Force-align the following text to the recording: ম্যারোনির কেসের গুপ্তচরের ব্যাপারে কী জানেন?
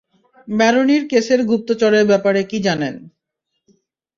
ম্যারোনির 0.47 1.03
কেসের 1.11 1.39
গুপ্তচরের 1.49 2.05
ব্যাপারে 2.11 2.41
কী 2.49 2.57
জানেন? 2.67 2.95